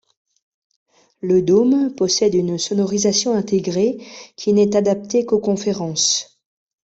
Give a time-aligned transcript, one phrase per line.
[1.21, 3.99] Le dôme possède une sonorisation intégrée
[4.35, 6.39] qui n'est adaptée qu'aux conférences.